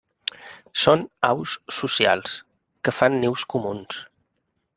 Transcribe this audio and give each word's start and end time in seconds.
Són 0.83 1.03
aus 1.29 1.53
socials, 1.81 2.33
que 2.89 2.95
fan 3.01 3.19
nius 3.21 3.45
comunals. 3.57 4.03